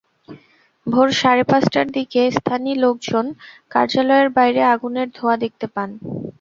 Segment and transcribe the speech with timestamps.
[0.87, 3.25] ভোর সাড়ে পাঁচটার দিকে স্থানী লোকজন
[3.71, 5.89] কার্যালয়ের বাইরে আগুনের ধোঁয়া দেখতে পান।